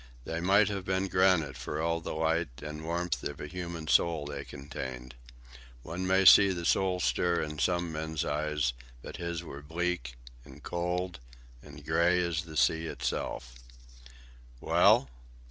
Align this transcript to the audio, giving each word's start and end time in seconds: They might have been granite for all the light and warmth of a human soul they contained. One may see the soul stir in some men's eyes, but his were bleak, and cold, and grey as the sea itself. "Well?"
They 0.25 0.39
might 0.39 0.67
have 0.69 0.83
been 0.83 1.09
granite 1.09 1.55
for 1.55 1.79
all 1.79 2.01
the 2.01 2.15
light 2.15 2.63
and 2.63 2.83
warmth 2.83 3.21
of 3.23 3.39
a 3.39 3.45
human 3.45 3.87
soul 3.87 4.25
they 4.25 4.43
contained. 4.43 5.13
One 5.83 6.07
may 6.07 6.25
see 6.25 6.49
the 6.49 6.65
soul 6.65 6.99
stir 6.99 7.39
in 7.43 7.59
some 7.59 7.91
men's 7.91 8.25
eyes, 8.25 8.73
but 9.03 9.17
his 9.17 9.43
were 9.43 9.61
bleak, 9.61 10.15
and 10.43 10.63
cold, 10.63 11.19
and 11.61 11.85
grey 11.85 12.19
as 12.19 12.45
the 12.45 12.57
sea 12.57 12.87
itself. 12.87 13.53
"Well?" 14.59 15.07